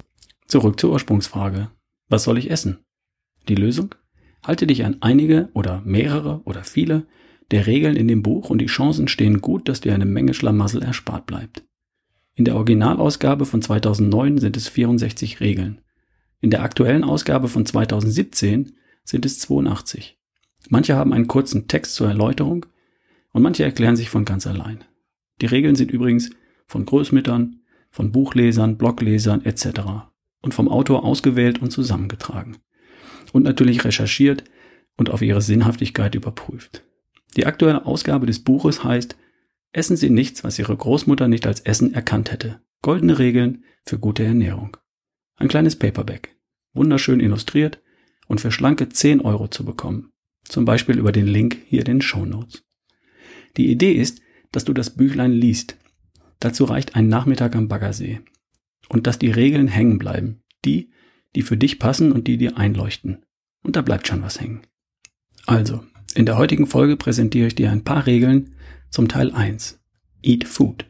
Zurück 0.47 0.79
zur 0.79 0.91
Ursprungsfrage. 0.91 1.69
Was 2.09 2.23
soll 2.23 2.37
ich 2.37 2.51
essen? 2.51 2.79
Die 3.47 3.55
Lösung? 3.55 3.95
Halte 4.43 4.67
dich 4.67 4.83
an 4.83 4.97
einige 5.01 5.49
oder 5.53 5.81
mehrere 5.85 6.41
oder 6.45 6.63
viele 6.63 7.05
der 7.51 7.67
Regeln 7.67 7.95
in 7.95 8.07
dem 8.07 8.23
Buch 8.23 8.49
und 8.49 8.59
die 8.59 8.67
Chancen 8.67 9.07
stehen 9.07 9.41
gut, 9.41 9.67
dass 9.67 9.81
dir 9.81 9.93
eine 9.93 10.05
Menge 10.05 10.33
Schlamassel 10.33 10.81
erspart 10.81 11.25
bleibt. 11.25 11.63
In 12.35 12.45
der 12.45 12.55
Originalausgabe 12.55 13.45
von 13.45 13.61
2009 13.61 14.37
sind 14.37 14.57
es 14.57 14.69
64 14.69 15.41
Regeln. 15.41 15.81
In 16.39 16.49
der 16.49 16.63
aktuellen 16.63 17.03
Ausgabe 17.03 17.49
von 17.49 17.65
2017 17.65 18.71
sind 19.03 19.25
es 19.25 19.39
82. 19.39 20.17
Manche 20.69 20.95
haben 20.95 21.13
einen 21.13 21.27
kurzen 21.27 21.67
Text 21.67 21.95
zur 21.95 22.07
Erläuterung 22.07 22.65
und 23.33 23.41
manche 23.41 23.63
erklären 23.63 23.95
sich 23.95 24.09
von 24.09 24.25
ganz 24.25 24.47
allein. 24.47 24.83
Die 25.41 25.45
Regeln 25.45 25.75
sind 25.75 25.91
übrigens 25.91 26.29
von 26.67 26.85
Großmüttern, 26.85 27.61
von 27.89 28.11
Buchlesern, 28.11 28.77
Bloglesern 28.77 29.43
etc. 29.43 29.81
und 30.41 30.53
vom 30.53 30.69
Autor 30.69 31.03
ausgewählt 31.03 31.61
und 31.61 31.71
zusammengetragen. 31.71 32.57
Und 33.33 33.43
natürlich 33.43 33.83
recherchiert 33.83 34.45
und 34.97 35.09
auf 35.09 35.21
ihre 35.21 35.41
Sinnhaftigkeit 35.41 36.15
überprüft. 36.15 36.83
Die 37.35 37.45
aktuelle 37.45 37.85
Ausgabe 37.85 38.25
des 38.25 38.43
Buches 38.43 38.83
heißt 38.83 39.15
Essen 39.73 39.95
Sie 39.95 40.09
nichts, 40.09 40.43
was 40.43 40.59
Ihre 40.59 40.75
Großmutter 40.75 41.27
nicht 41.27 41.47
als 41.47 41.61
Essen 41.61 41.93
erkannt 41.93 42.31
hätte. 42.31 42.61
Goldene 42.81 43.19
Regeln 43.19 43.63
für 43.85 43.97
gute 43.97 44.23
Ernährung. 44.23 44.75
Ein 45.37 45.47
kleines 45.47 45.77
Paperback. 45.77 46.35
Wunderschön 46.73 47.19
illustriert 47.19 47.81
und 48.27 48.41
für 48.41 48.51
schlanke 48.51 48.89
10 48.89 49.21
Euro 49.21 49.47
zu 49.47 49.63
bekommen. 49.63 50.11
Zum 50.43 50.65
Beispiel 50.65 50.97
über 50.97 51.11
den 51.11 51.27
Link 51.27 51.59
hier 51.67 51.79
in 51.79 51.85
den 51.85 52.01
Show 52.01 52.25
Notes. 52.25 52.63
Die 53.57 53.71
Idee 53.71 53.93
ist, 53.93 54.21
dass 54.51 54.65
du 54.65 54.73
das 54.73 54.91
Büchlein 54.91 55.31
liest. 55.31 55.77
Dazu 56.39 56.65
reicht 56.65 56.95
ein 56.95 57.07
Nachmittag 57.07 57.55
am 57.55 57.67
Baggersee. 57.67 58.21
Und 58.89 59.07
dass 59.07 59.19
die 59.19 59.31
Regeln 59.31 59.67
hängen 59.67 59.99
bleiben. 59.99 60.41
Die, 60.65 60.91
die 61.35 61.43
für 61.43 61.57
dich 61.57 61.79
passen 61.79 62.11
und 62.11 62.27
die 62.27 62.37
dir 62.37 62.57
einleuchten. 62.57 63.23
Und 63.63 63.75
da 63.75 63.81
bleibt 63.81 64.07
schon 64.07 64.21
was 64.21 64.41
hängen. 64.41 64.61
Also, 65.45 65.83
in 66.13 66.25
der 66.25 66.37
heutigen 66.37 66.67
Folge 66.67 66.97
präsentiere 66.97 67.47
ich 67.47 67.55
dir 67.55 67.71
ein 67.71 67.83
paar 67.83 68.05
Regeln 68.05 68.55
zum 68.89 69.07
Teil 69.07 69.31
1. 69.31 69.79
Eat 70.23 70.47
Food. 70.47 70.85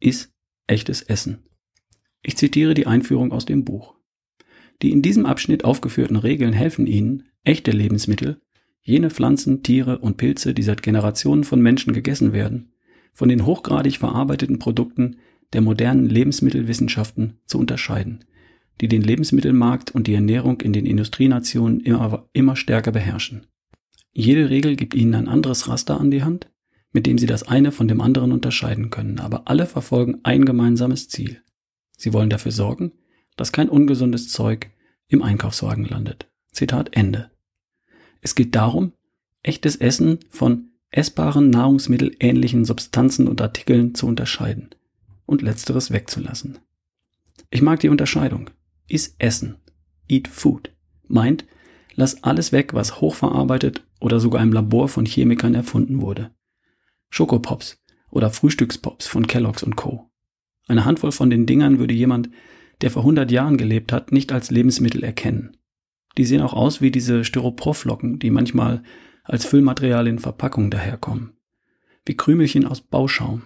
Iss 0.00 0.32
echtes 0.66 1.02
Essen. 1.02 1.44
Ich 2.22 2.36
zitiere 2.36 2.74
die 2.74 2.86
Einführung 2.86 3.32
aus 3.32 3.44
dem 3.44 3.64
Buch. 3.64 3.94
Die 4.82 4.90
in 4.90 5.02
diesem 5.02 5.26
Abschnitt 5.26 5.64
aufgeführten 5.64 6.16
Regeln 6.16 6.52
helfen 6.52 6.86
Ihnen, 6.86 7.24
echte 7.44 7.70
Lebensmittel, 7.70 8.40
jene 8.82 9.10
Pflanzen, 9.10 9.62
Tiere 9.62 9.98
und 9.98 10.16
Pilze, 10.16 10.54
die 10.54 10.62
seit 10.62 10.82
Generationen 10.82 11.44
von 11.44 11.60
Menschen 11.60 11.92
gegessen 11.92 12.32
werden, 12.32 12.72
von 13.12 13.28
den 13.28 13.46
hochgradig 13.46 13.98
verarbeiteten 13.98 14.58
Produkten 14.58 15.16
der 15.52 15.60
modernen 15.60 16.06
Lebensmittelwissenschaften 16.06 17.38
zu 17.46 17.58
unterscheiden, 17.58 18.24
die 18.80 18.88
den 18.88 19.02
Lebensmittelmarkt 19.02 19.92
und 19.92 20.06
die 20.06 20.14
Ernährung 20.14 20.60
in 20.60 20.72
den 20.72 20.84
Industrienationen 20.84 21.80
immer, 21.80 22.28
immer 22.32 22.56
stärker 22.56 22.92
beherrschen. 22.92 23.46
Jede 24.14 24.48
Regel 24.48 24.76
gibt 24.76 24.94
Ihnen 24.94 25.14
ein 25.14 25.28
anderes 25.28 25.68
Raster 25.68 26.00
an 26.00 26.12
die 26.12 26.22
Hand, 26.22 26.48
mit 26.92 27.04
dem 27.06 27.18
Sie 27.18 27.26
das 27.26 27.42
eine 27.42 27.72
von 27.72 27.88
dem 27.88 28.00
anderen 28.00 28.30
unterscheiden 28.30 28.90
können, 28.90 29.18
aber 29.18 29.48
alle 29.48 29.66
verfolgen 29.66 30.20
ein 30.22 30.44
gemeinsames 30.44 31.08
Ziel. 31.08 31.42
Sie 31.96 32.12
wollen 32.12 32.30
dafür 32.30 32.52
sorgen, 32.52 32.92
dass 33.36 33.52
kein 33.52 33.68
ungesundes 33.68 34.28
Zeug 34.28 34.70
im 35.08 35.20
Einkaufswagen 35.20 35.84
landet. 35.84 36.30
Zitat 36.52 36.96
Ende. 36.96 37.32
Es 38.20 38.36
geht 38.36 38.54
darum, 38.54 38.92
echtes 39.42 39.74
Essen 39.76 40.20
von 40.30 40.70
essbaren 40.90 41.50
nahrungsmittelähnlichen 41.50 42.64
Substanzen 42.64 43.26
und 43.26 43.42
Artikeln 43.42 43.96
zu 43.96 44.06
unterscheiden 44.06 44.70
und 45.26 45.42
letzteres 45.42 45.90
wegzulassen. 45.90 46.58
Ich 47.50 47.62
mag 47.62 47.80
die 47.80 47.88
Unterscheidung. 47.88 48.50
Is 48.86 49.16
Essen. 49.18 49.56
Eat 50.08 50.28
Food. 50.28 50.70
Meint, 51.08 51.44
lass 51.94 52.22
alles 52.22 52.52
weg, 52.52 52.74
was 52.74 53.00
hochverarbeitet 53.00 53.84
oder 54.00 54.20
sogar 54.20 54.42
im 54.42 54.52
Labor 54.52 54.88
von 54.88 55.06
Chemikern 55.06 55.54
erfunden 55.54 56.00
wurde. 56.00 56.30
Schokopops 57.10 57.82
oder 58.10 58.30
Frühstückspops 58.30 59.06
von 59.06 59.26
Kellogg's 59.26 59.62
und 59.62 59.76
Co. 59.76 60.10
Eine 60.66 60.84
Handvoll 60.84 61.12
von 61.12 61.30
den 61.30 61.46
Dingern 61.46 61.78
würde 61.78 61.94
jemand, 61.94 62.30
der 62.80 62.90
vor 62.90 63.02
100 63.02 63.30
Jahren 63.30 63.56
gelebt 63.56 63.92
hat, 63.92 64.12
nicht 64.12 64.32
als 64.32 64.50
Lebensmittel 64.50 65.04
erkennen. 65.04 65.56
Die 66.16 66.24
sehen 66.24 66.42
auch 66.42 66.54
aus 66.54 66.80
wie 66.80 66.90
diese 66.90 67.24
Styroporflocken, 67.24 68.18
die 68.18 68.30
manchmal 68.30 68.82
als 69.24 69.44
Füllmaterial 69.44 70.06
in 70.06 70.18
Verpackungen 70.18 70.70
daherkommen. 70.70 71.32
Wie 72.04 72.16
Krümelchen 72.16 72.66
aus 72.66 72.80
Bauschaum. 72.80 73.42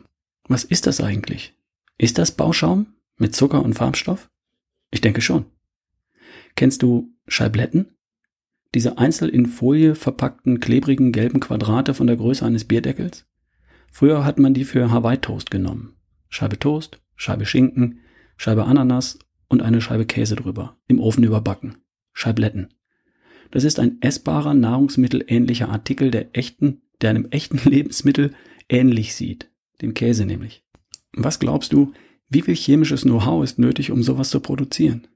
Was 0.49 0.65
ist 0.65 0.87
das 0.87 1.01
eigentlich? 1.01 1.55
Ist 1.99 2.19
das 2.19 2.33
Bauschaum 2.33 2.95
mit 3.17 3.35
Zucker 3.35 3.63
und 3.63 3.75
Farbstoff? 3.75 4.31
Ich 4.91 5.01
denke 5.01 5.21
schon. 5.21 5.47
Kennst 6.57 6.83
du 6.83 7.15
Scheibletten? 7.27 7.98
Diese 8.75 8.99
einzeln 8.99 9.31
in 9.31 9.47
Folie 9.47 9.95
verpackten, 9.95 10.61
klebrigen, 10.61 11.13
gelben 11.13 11.41
Quadrate 11.41 11.95
von 11.95 12.07
der 12.07 12.17
Größe 12.17 12.45
eines 12.45 12.65
Bierdeckels? 12.65 13.27
Früher 13.91 14.25
hat 14.25 14.39
man 14.39 14.55
die 14.55 14.65
für 14.65 14.91
Hawaii-Toast 14.91 15.51
genommen. 15.51 15.97
Scheibe 16.29 16.59
Toast, 16.59 17.01
Scheibe 17.17 17.47
Schinken, 17.47 18.01
Scheibe 18.37 18.65
Ananas 18.65 19.19
und 19.49 19.63
eine 19.63 19.81
Scheibe 19.81 20.05
Käse 20.05 20.37
drüber, 20.37 20.77
im 20.87 21.01
Ofen 21.01 21.25
überbacken. 21.25 21.79
Scheibletten. 22.13 22.69
Das 23.51 23.65
ist 23.65 23.81
ein 23.81 24.03
essbarer, 24.03 24.53
nahrungsmittelähnlicher 24.55 25.71
Artikel 25.71 26.11
der 26.11 26.37
echten, 26.37 26.83
der 27.01 27.11
einem 27.11 27.29
echten 27.31 27.59
Lebensmittel 27.69 28.35
ähnlich 28.69 29.15
sieht. 29.15 29.51
Dem 29.81 29.95
Käse 29.95 30.27
nämlich. 30.27 30.65
Was 31.13 31.39
glaubst 31.39 31.73
du, 31.73 31.93
wie 32.29 32.43
viel 32.43 32.57
chemisches 32.57 33.03
Know-how 33.03 33.43
ist 33.43 33.59
nötig, 33.59 33.91
um 33.91 34.03
sowas 34.03 34.29
zu 34.29 34.41
produzieren? 34.41 35.07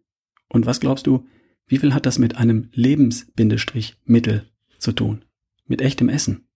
Und 0.48 0.64
was 0.64 0.80
glaubst 0.80 1.06
du, 1.06 1.26
wie 1.72 1.78
viel 1.78 1.94
hat 1.94 2.04
das 2.04 2.18
mit 2.18 2.36
einem 2.36 2.68
Lebensmittel 2.74 4.44
zu 4.76 4.92
tun? 4.92 5.24
Mit 5.66 5.80
echtem 5.80 6.10
Essen? 6.10 6.46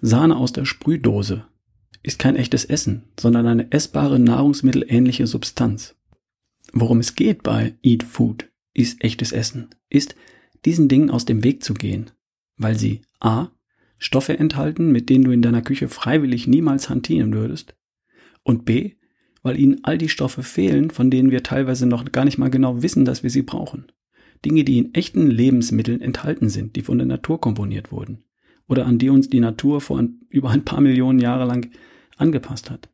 Sahne 0.00 0.36
aus 0.36 0.52
der 0.52 0.64
Sprühdose 0.64 1.46
ist 2.02 2.18
kein 2.18 2.34
echtes 2.34 2.64
Essen, 2.64 3.04
sondern 3.16 3.46
eine 3.46 3.70
essbare 3.70 4.18
nahrungsmittelähnliche 4.18 5.28
Substanz. 5.28 5.94
Worum 6.72 6.98
es 6.98 7.14
geht 7.14 7.44
bei 7.44 7.76
Eat 7.84 8.02
Food 8.02 8.50
ist 8.72 9.04
echtes 9.04 9.30
Essen, 9.30 9.68
ist 9.88 10.16
diesen 10.64 10.88
Dingen 10.88 11.10
aus 11.10 11.26
dem 11.26 11.44
Weg 11.44 11.62
zu 11.62 11.72
gehen, 11.72 12.10
weil 12.56 12.76
sie 12.76 13.02
a. 13.20 13.52
Stoffe 13.98 14.36
enthalten, 14.36 14.90
mit 14.90 15.10
denen 15.10 15.22
du 15.22 15.30
in 15.30 15.42
deiner 15.42 15.62
Küche 15.62 15.86
freiwillig 15.86 16.48
niemals 16.48 16.88
hantieren 16.88 17.32
würdest, 17.32 17.76
und 18.42 18.64
b. 18.64 18.96
weil 19.42 19.60
ihnen 19.60 19.84
all 19.84 19.96
die 19.96 20.08
Stoffe 20.08 20.42
fehlen, 20.42 20.90
von 20.90 21.08
denen 21.08 21.30
wir 21.30 21.44
teilweise 21.44 21.86
noch 21.86 22.10
gar 22.10 22.24
nicht 22.24 22.38
mal 22.38 22.50
genau 22.50 22.82
wissen, 22.82 23.04
dass 23.04 23.22
wir 23.22 23.30
sie 23.30 23.42
brauchen. 23.42 23.86
Dinge, 24.44 24.64
die 24.64 24.78
in 24.78 24.94
echten 24.94 25.30
Lebensmitteln 25.30 26.00
enthalten 26.00 26.48
sind, 26.48 26.76
die 26.76 26.82
von 26.82 26.98
der 26.98 27.06
Natur 27.06 27.40
komponiert 27.40 27.92
wurden 27.92 28.24
oder 28.68 28.86
an 28.86 28.98
die 28.98 29.10
uns 29.10 29.28
die 29.28 29.40
Natur 29.40 29.80
vor 29.80 29.98
ein, 29.98 30.20
über 30.28 30.50
ein 30.50 30.64
paar 30.64 30.80
Millionen 30.80 31.18
Jahre 31.18 31.44
lang 31.44 31.70
angepasst 32.16 32.70
hat. 32.70 32.88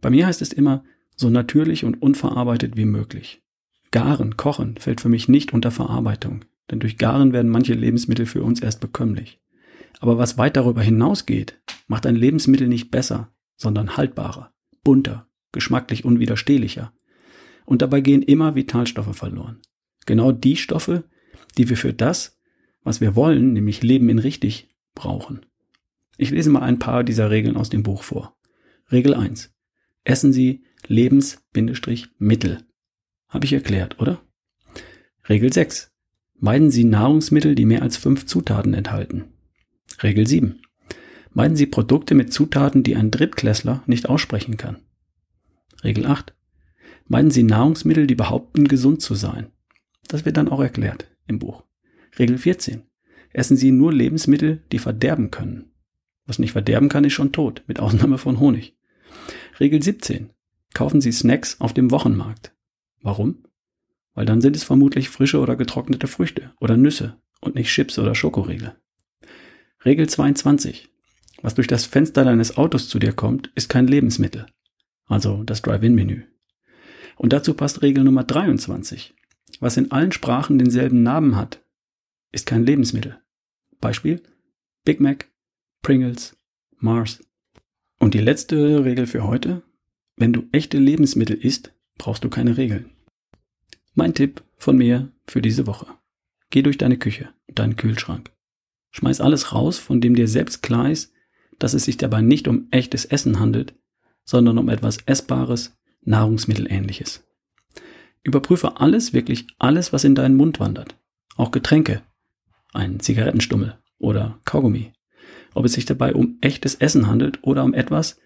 Bei 0.00 0.10
mir 0.10 0.26
heißt 0.26 0.42
es 0.42 0.52
immer, 0.52 0.84
so 1.16 1.30
natürlich 1.30 1.84
und 1.84 2.02
unverarbeitet 2.02 2.76
wie 2.76 2.84
möglich. 2.84 3.42
Garen, 3.90 4.36
Kochen 4.36 4.76
fällt 4.76 5.00
für 5.00 5.08
mich 5.08 5.28
nicht 5.28 5.54
unter 5.54 5.70
Verarbeitung, 5.70 6.44
denn 6.70 6.80
durch 6.80 6.98
Garen 6.98 7.32
werden 7.32 7.50
manche 7.50 7.74
Lebensmittel 7.74 8.26
für 8.26 8.42
uns 8.42 8.60
erst 8.60 8.80
bekömmlich. 8.80 9.40
Aber 10.00 10.18
was 10.18 10.36
weit 10.36 10.56
darüber 10.56 10.82
hinausgeht, 10.82 11.60
macht 11.86 12.04
ein 12.06 12.16
Lebensmittel 12.16 12.66
nicht 12.66 12.90
besser, 12.90 13.32
sondern 13.56 13.96
haltbarer, 13.96 14.52
bunter, 14.82 15.28
geschmacklich 15.52 16.04
unwiderstehlicher. 16.04 16.92
Und 17.64 17.80
dabei 17.80 18.00
gehen 18.00 18.22
immer 18.22 18.56
Vitalstoffe 18.56 19.16
verloren. 19.16 19.60
Genau 20.06 20.32
die 20.32 20.56
Stoffe, 20.56 21.04
die 21.56 21.68
wir 21.68 21.76
für 21.76 21.92
das, 21.92 22.38
was 22.82 23.00
wir 23.00 23.16
wollen, 23.16 23.52
nämlich 23.52 23.82
Leben 23.82 24.08
in 24.08 24.18
richtig, 24.18 24.68
brauchen. 24.94 25.46
Ich 26.16 26.30
lese 26.30 26.50
mal 26.50 26.62
ein 26.62 26.78
paar 26.78 27.02
dieser 27.02 27.30
Regeln 27.30 27.56
aus 27.56 27.70
dem 27.70 27.82
Buch 27.82 28.02
vor. 28.02 28.36
Regel 28.92 29.14
1. 29.14 29.52
Essen 30.04 30.32
Sie 30.32 30.64
Lebens-Mittel. 30.86 32.58
Habe 33.28 33.44
ich 33.44 33.52
erklärt, 33.52 34.00
oder? 34.00 34.20
Regel 35.28 35.52
6. 35.52 35.90
Meiden 36.38 36.70
Sie 36.70 36.84
Nahrungsmittel, 36.84 37.54
die 37.54 37.64
mehr 37.64 37.82
als 37.82 37.96
fünf 37.96 38.26
Zutaten 38.26 38.74
enthalten. 38.74 39.24
Regel 40.02 40.26
7. 40.26 40.60
Meiden 41.32 41.56
Sie 41.56 41.66
Produkte 41.66 42.14
mit 42.14 42.32
Zutaten, 42.32 42.82
die 42.82 42.94
ein 42.96 43.10
Drittklässler 43.10 43.82
nicht 43.86 44.08
aussprechen 44.08 44.56
kann. 44.56 44.76
Regel 45.82 46.06
8. 46.06 46.34
Meiden 47.06 47.30
Sie 47.30 47.42
Nahrungsmittel, 47.42 48.06
die 48.06 48.14
behaupten, 48.14 48.68
gesund 48.68 49.02
zu 49.02 49.14
sein. 49.14 49.53
Das 50.08 50.24
wird 50.24 50.36
dann 50.36 50.48
auch 50.48 50.60
erklärt 50.60 51.10
im 51.26 51.38
Buch. 51.38 51.64
Regel 52.18 52.38
14. 52.38 52.82
Essen 53.32 53.56
Sie 53.56 53.72
nur 53.72 53.92
Lebensmittel, 53.92 54.62
die 54.70 54.78
verderben 54.78 55.30
können. 55.30 55.72
Was 56.26 56.38
nicht 56.38 56.52
verderben 56.52 56.88
kann, 56.88 57.04
ist 57.04 57.12
schon 57.12 57.32
tot, 57.32 57.62
mit 57.66 57.80
Ausnahme 57.80 58.18
von 58.18 58.40
Honig. 58.40 58.76
Regel 59.60 59.82
17. 59.82 60.30
Kaufen 60.72 61.00
Sie 61.00 61.12
Snacks 61.12 61.60
auf 61.60 61.72
dem 61.72 61.90
Wochenmarkt. 61.90 62.52
Warum? 63.02 63.44
Weil 64.14 64.26
dann 64.26 64.40
sind 64.40 64.56
es 64.56 64.64
vermutlich 64.64 65.08
frische 65.08 65.40
oder 65.40 65.56
getrocknete 65.56 66.06
Früchte 66.06 66.52
oder 66.60 66.76
Nüsse 66.76 67.16
und 67.40 67.54
nicht 67.54 67.68
Chips 67.68 67.98
oder 67.98 68.14
Schokoriegel. 68.14 68.74
Regel 69.84 70.08
22. 70.08 70.88
Was 71.42 71.54
durch 71.54 71.66
das 71.66 71.84
Fenster 71.84 72.24
deines 72.24 72.56
Autos 72.56 72.88
zu 72.88 72.98
dir 72.98 73.12
kommt, 73.12 73.50
ist 73.54 73.68
kein 73.68 73.86
Lebensmittel. 73.86 74.46
Also 75.06 75.42
das 75.42 75.60
Drive-In-Menü. 75.62 76.22
Und 77.16 77.32
dazu 77.32 77.54
passt 77.54 77.82
Regel 77.82 78.02
Nummer 78.04 78.24
23. 78.24 79.14
Was 79.60 79.76
in 79.76 79.90
allen 79.90 80.12
Sprachen 80.12 80.58
denselben 80.58 81.02
Namen 81.02 81.36
hat, 81.36 81.62
ist 82.32 82.46
kein 82.46 82.64
Lebensmittel. 82.64 83.18
Beispiel 83.80 84.22
Big 84.84 85.00
Mac, 85.00 85.30
Pringles, 85.82 86.36
Mars. 86.78 87.22
Und 87.98 88.14
die 88.14 88.20
letzte 88.20 88.84
Regel 88.84 89.06
für 89.06 89.24
heute. 89.24 89.62
Wenn 90.16 90.32
du 90.32 90.44
echte 90.52 90.78
Lebensmittel 90.78 91.36
isst, 91.36 91.72
brauchst 91.98 92.22
du 92.22 92.28
keine 92.28 92.56
Regeln. 92.56 92.90
Mein 93.94 94.14
Tipp 94.14 94.42
von 94.56 94.76
mir 94.76 95.10
für 95.26 95.42
diese 95.42 95.66
Woche. 95.66 95.86
Geh 96.50 96.62
durch 96.62 96.78
deine 96.78 96.98
Küche 96.98 97.30
und 97.48 97.58
deinen 97.58 97.76
Kühlschrank. 97.76 98.30
Schmeiß 98.92 99.20
alles 99.20 99.52
raus, 99.52 99.78
von 99.78 100.00
dem 100.00 100.14
dir 100.14 100.28
selbst 100.28 100.62
klar 100.62 100.90
ist, 100.90 101.12
dass 101.58 101.74
es 101.74 101.84
sich 101.84 101.96
dabei 101.96 102.20
nicht 102.20 102.46
um 102.46 102.68
echtes 102.70 103.04
Essen 103.04 103.40
handelt, 103.40 103.74
sondern 104.24 104.58
um 104.58 104.68
etwas 104.68 104.98
Essbares, 105.06 105.76
Nahrungsmittelähnliches. 106.02 107.24
Überprüfe 108.24 108.80
alles, 108.80 109.12
wirklich 109.12 109.46
alles, 109.58 109.92
was 109.92 110.04
in 110.04 110.14
deinen 110.14 110.36
Mund 110.36 110.58
wandert. 110.58 110.96
Auch 111.36 111.50
Getränke, 111.50 112.02
ein 112.72 112.98
Zigarettenstummel 112.98 113.78
oder 113.98 114.40
Kaugummi. 114.44 114.92
Ob 115.54 115.64
es 115.64 115.74
sich 115.74 115.84
dabei 115.84 116.14
um 116.14 116.38
echtes 116.40 116.74
Essen 116.76 117.06
handelt 117.06 117.44
oder 117.44 117.62
um 117.64 117.74
etwas, 117.74 118.18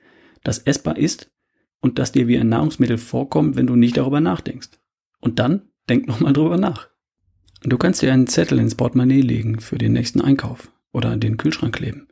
das 0.44 0.58
essbar 0.60 0.96
ist 0.96 1.30
und 1.80 1.98
das 1.98 2.12
dir 2.12 2.28
wie 2.28 2.38
ein 2.38 2.48
Nahrungsmittel 2.48 2.96
vorkommt, 2.96 3.56
wenn 3.56 3.66
du 3.66 3.76
nicht 3.76 3.96
darüber 3.96 4.20
nachdenkst. 4.20 4.70
Und 5.20 5.38
dann 5.38 5.68
denk 5.88 6.06
nochmal 6.06 6.32
drüber 6.32 6.56
nach. 6.56 6.88
Du 7.62 7.76
kannst 7.76 8.02
dir 8.02 8.12
einen 8.12 8.28
Zettel 8.28 8.58
ins 8.58 8.76
Portemonnaie 8.76 9.20
legen 9.20 9.60
für 9.60 9.78
den 9.78 9.92
nächsten 9.92 10.20
Einkauf 10.20 10.70
oder 10.92 11.10
an 11.10 11.20
den 11.20 11.36
Kühlschrank 11.36 11.74
kleben 11.74 12.08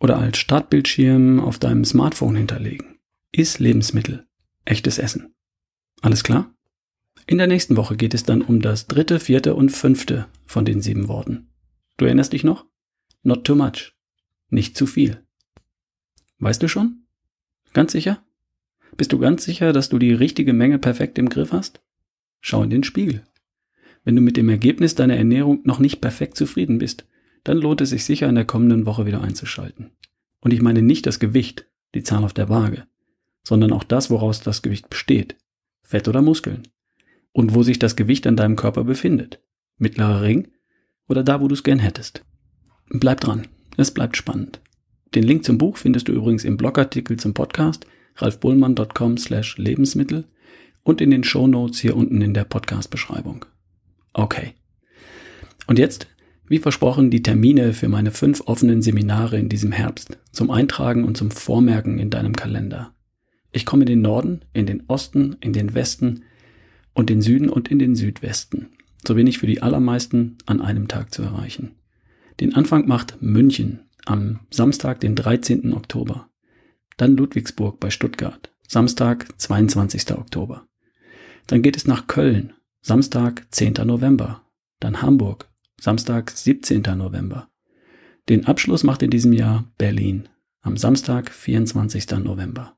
oder 0.00 0.18
als 0.18 0.38
Startbildschirm 0.38 1.40
auf 1.40 1.58
deinem 1.58 1.84
Smartphone 1.84 2.36
hinterlegen. 2.36 2.98
Iss 3.32 3.58
Lebensmittel. 3.58 4.26
Echtes 4.64 4.98
Essen. 4.98 5.34
Alles 6.00 6.24
klar? 6.24 6.54
In 7.28 7.36
der 7.36 7.46
nächsten 7.46 7.76
Woche 7.76 7.94
geht 7.94 8.14
es 8.14 8.22
dann 8.24 8.40
um 8.40 8.62
das 8.62 8.86
dritte, 8.86 9.20
vierte 9.20 9.54
und 9.54 9.68
fünfte 9.68 10.28
von 10.46 10.64
den 10.64 10.80
sieben 10.80 11.08
Worten. 11.08 11.50
Du 11.98 12.06
erinnerst 12.06 12.32
dich 12.32 12.42
noch? 12.42 12.64
Not 13.22 13.44
too 13.44 13.54
much. 13.54 13.92
Nicht 14.48 14.78
zu 14.78 14.86
viel. 14.86 15.22
Weißt 16.38 16.62
du 16.62 16.68
schon? 16.68 17.04
Ganz 17.74 17.92
sicher? 17.92 18.24
Bist 18.96 19.12
du 19.12 19.18
ganz 19.18 19.44
sicher, 19.44 19.74
dass 19.74 19.90
du 19.90 19.98
die 19.98 20.14
richtige 20.14 20.54
Menge 20.54 20.78
perfekt 20.78 21.18
im 21.18 21.28
Griff 21.28 21.52
hast? 21.52 21.82
Schau 22.40 22.62
in 22.62 22.70
den 22.70 22.82
Spiegel. 22.82 23.26
Wenn 24.04 24.16
du 24.16 24.22
mit 24.22 24.38
dem 24.38 24.48
Ergebnis 24.48 24.94
deiner 24.94 25.16
Ernährung 25.16 25.60
noch 25.64 25.80
nicht 25.80 26.00
perfekt 26.00 26.34
zufrieden 26.34 26.78
bist, 26.78 27.06
dann 27.44 27.58
lohnt 27.58 27.82
es 27.82 27.90
sich 27.90 28.06
sicher 28.06 28.26
in 28.26 28.36
der 28.36 28.46
kommenden 28.46 28.86
Woche 28.86 29.04
wieder 29.04 29.20
einzuschalten. 29.20 29.90
Und 30.40 30.54
ich 30.54 30.62
meine 30.62 30.80
nicht 30.80 31.04
das 31.04 31.18
Gewicht, 31.18 31.66
die 31.94 32.02
Zahl 32.02 32.24
auf 32.24 32.32
der 32.32 32.48
Waage, 32.48 32.86
sondern 33.42 33.74
auch 33.74 33.84
das, 33.84 34.08
woraus 34.08 34.40
das 34.40 34.62
Gewicht 34.62 34.88
besteht. 34.88 35.36
Fett 35.82 36.08
oder 36.08 36.22
Muskeln. 36.22 36.62
Und 37.38 37.54
wo 37.54 37.62
sich 37.62 37.78
das 37.78 37.94
Gewicht 37.94 38.26
an 38.26 38.34
deinem 38.34 38.56
Körper 38.56 38.82
befindet. 38.82 39.40
Mittlerer 39.76 40.22
Ring 40.22 40.48
oder 41.08 41.22
da, 41.22 41.40
wo 41.40 41.46
du 41.46 41.54
es 41.54 41.62
gern 41.62 41.78
hättest. 41.78 42.24
Bleib 42.88 43.20
dran, 43.20 43.46
es 43.76 43.92
bleibt 43.92 44.16
spannend. 44.16 44.60
Den 45.14 45.22
Link 45.22 45.44
zum 45.44 45.56
Buch 45.56 45.76
findest 45.76 46.08
du 46.08 46.12
übrigens 46.12 46.42
im 46.42 46.56
Blogartikel 46.56 47.16
zum 47.16 47.34
Podcast 47.34 47.86
ralfbullmann.com 48.16 49.18
slash 49.18 49.56
Lebensmittel 49.56 50.24
und 50.82 51.00
in 51.00 51.12
den 51.12 51.22
Show 51.22 51.46
Notes 51.46 51.78
hier 51.78 51.94
unten 51.94 52.20
in 52.22 52.34
der 52.34 52.42
Podcast-Beschreibung. 52.42 53.44
Okay. 54.14 54.54
Und 55.68 55.78
jetzt 55.78 56.08
Wie 56.48 56.58
versprochen, 56.58 57.08
die 57.08 57.22
Termine 57.22 57.72
für 57.72 57.88
meine 57.88 58.10
fünf 58.10 58.40
offenen 58.46 58.82
Seminare 58.82 59.38
in 59.38 59.48
diesem 59.48 59.70
Herbst 59.70 60.18
zum 60.32 60.50
Eintragen 60.50 61.04
und 61.04 61.16
zum 61.16 61.30
Vormerken 61.30 62.00
in 62.00 62.10
deinem 62.10 62.34
Kalender. 62.34 62.96
Ich 63.52 63.64
komme 63.64 63.84
in 63.84 63.90
den 63.90 64.02
Norden, 64.02 64.40
in 64.54 64.66
den 64.66 64.82
Osten, 64.88 65.36
in 65.40 65.52
den 65.52 65.74
Westen 65.74 66.24
und 66.98 67.10
den 67.10 67.22
Süden 67.22 67.48
und 67.48 67.68
in 67.68 67.78
den 67.78 67.94
Südwesten. 67.94 68.70
So 69.06 69.14
bin 69.14 69.28
ich 69.28 69.38
für 69.38 69.46
die 69.46 69.62
allermeisten 69.62 70.36
an 70.46 70.60
einem 70.60 70.88
Tag 70.88 71.14
zu 71.14 71.22
erreichen. 71.22 71.76
Den 72.40 72.56
Anfang 72.56 72.88
macht 72.88 73.22
München 73.22 73.88
am 74.04 74.40
Samstag, 74.50 74.98
den 74.98 75.14
13. 75.14 75.72
Oktober. 75.74 76.28
Dann 76.96 77.16
Ludwigsburg 77.16 77.78
bei 77.78 77.90
Stuttgart, 77.90 78.52
Samstag, 78.66 79.28
22. 79.38 80.10
Oktober. 80.10 80.66
Dann 81.46 81.62
geht 81.62 81.76
es 81.76 81.86
nach 81.86 82.08
Köln, 82.08 82.52
Samstag, 82.80 83.46
10. 83.52 83.74
November. 83.84 84.42
Dann 84.80 85.00
Hamburg, 85.00 85.48
Samstag, 85.80 86.32
17. 86.32 86.82
November. 86.96 87.48
Den 88.28 88.46
Abschluss 88.46 88.82
macht 88.82 89.04
in 89.04 89.10
diesem 89.10 89.32
Jahr 89.32 89.70
Berlin 89.78 90.28
am 90.62 90.76
Samstag, 90.76 91.30
24. 91.30 92.10
November. 92.24 92.76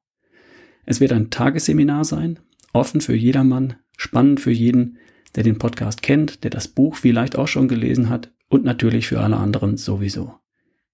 Es 0.85 1.01
wird 1.01 1.13
ein 1.13 1.31
Tagesseminar 1.31 2.05
sein, 2.05 2.39
offen 2.73 3.01
für 3.01 3.15
jedermann, 3.15 3.77
spannend 3.97 4.41
für 4.41 4.51
jeden, 4.51 4.99
der 5.35 5.45
den 5.45 5.59
Podcast 5.59 6.03
kennt, 6.03 6.45
der 6.45 6.51
das 6.51 6.69
Buch 6.69 6.97
vielleicht 6.97 7.37
auch 7.37 7.49
schon 7.49 7.69
gelesen 7.69 8.09
hat 8.09 8.33
und 8.49 8.65
natürlich 8.65 9.07
für 9.07 9.21
alle 9.21 9.37
anderen 9.37 9.77
sowieso. 9.77 10.35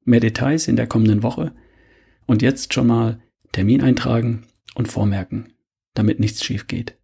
Mehr 0.04 0.20
Details 0.20 0.68
in 0.68 0.76
der 0.76 0.86
kommenden 0.86 1.22
Woche 1.22 1.52
und 2.26 2.42
jetzt 2.42 2.74
schon 2.74 2.86
mal 2.86 3.20
Termin 3.52 3.82
eintragen 3.82 4.46
und 4.74 4.88
vormerken, 4.88 5.54
damit 5.94 6.20
nichts 6.20 6.44
schief 6.44 6.66
geht. 6.66 6.98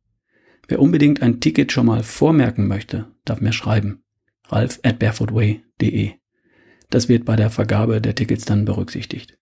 Wer 0.68 0.80
unbedingt 0.80 1.22
ein 1.22 1.40
Ticket 1.40 1.72
schon 1.72 1.86
mal 1.86 2.02
vormerken 2.02 2.68
möchte, 2.68 3.10
darf 3.24 3.40
mir 3.40 3.52
schreiben 3.52 4.02
ralf 4.52 4.78
at 4.82 4.98
barefootway.de. 4.98 6.12
Das 6.90 7.08
wird 7.08 7.24
bei 7.24 7.36
der 7.36 7.50
Vergabe 7.50 8.00
der 8.00 8.14
Tickets 8.14 8.44
dann 8.44 8.64
berücksichtigt. 8.64 9.38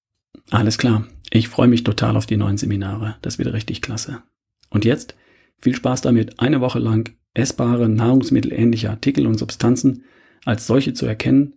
Alles 0.50 0.78
klar. 0.78 1.06
Ich 1.30 1.48
freue 1.48 1.68
mich 1.68 1.84
total 1.84 2.16
auf 2.16 2.26
die 2.26 2.36
neuen 2.36 2.56
Seminare. 2.56 3.16
Das 3.22 3.38
wird 3.38 3.52
richtig 3.52 3.82
klasse. 3.82 4.22
Und 4.70 4.84
jetzt 4.84 5.16
viel 5.58 5.74
Spaß 5.74 6.00
damit, 6.00 6.40
eine 6.40 6.60
Woche 6.60 6.78
lang 6.78 7.12
essbare, 7.34 7.88
nahrungsmittelähnliche 7.88 8.90
Artikel 8.90 9.26
und 9.26 9.38
Substanzen 9.38 10.04
als 10.44 10.66
solche 10.66 10.94
zu 10.94 11.06
erkennen 11.06 11.54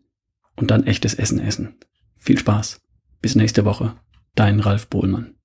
und 0.55 0.71
dann 0.71 0.85
echtes 0.85 1.13
Essen 1.13 1.39
essen. 1.39 1.75
Viel 2.17 2.37
Spaß. 2.37 2.81
Bis 3.21 3.35
nächste 3.35 3.65
Woche. 3.65 3.95
Dein 4.35 4.59
Ralf 4.59 4.87
Bohlmann. 4.87 5.35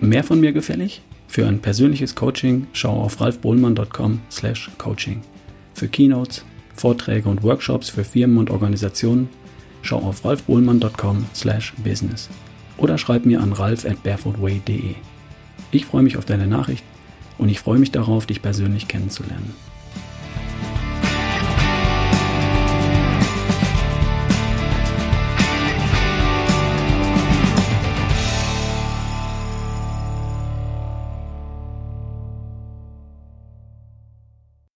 Mehr 0.00 0.24
von 0.24 0.40
mir 0.40 0.52
gefällig? 0.52 1.02
Für 1.28 1.46
ein 1.46 1.60
persönliches 1.60 2.16
Coaching 2.16 2.66
schau 2.72 3.00
auf 3.00 3.20
ralfbohlmann.com/coaching. 3.20 5.22
Für 5.74 5.88
Keynotes, 5.88 6.44
Vorträge 6.74 7.28
und 7.28 7.42
Workshops 7.42 7.88
für 7.88 8.04
Firmen 8.04 8.38
und 8.38 8.50
Organisationen 8.50 9.28
schau 9.82 9.98
auf 9.98 10.24
ralfbohlmann.com/business 10.24 12.30
oder 12.78 12.98
schreib 12.98 13.26
mir 13.26 13.40
an 13.40 13.52
ralf 13.52 13.84
at 13.84 14.02
barefootway.de. 14.02 14.94
Ich 15.70 15.86
freue 15.86 16.02
mich 16.02 16.16
auf 16.16 16.24
deine 16.24 16.46
Nachricht 16.46 16.84
und 17.38 17.48
ich 17.48 17.60
freue 17.60 17.78
mich 17.78 17.90
darauf, 17.90 18.26
dich 18.26 18.42
persönlich 18.42 18.88
kennenzulernen. 18.88 19.54